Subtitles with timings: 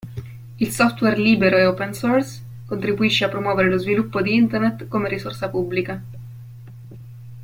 [0.59, 5.47] Il software libero e open source contribuisce a promuovere lo sviluppo di Internet come risorsa
[5.49, 6.01] pubblica.